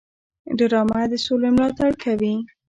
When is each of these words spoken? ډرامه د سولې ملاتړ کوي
ډرامه 0.57 0.99
د 1.11 1.13
سولې 1.25 1.49
ملاتړ 1.55 1.91
کوي 2.03 2.35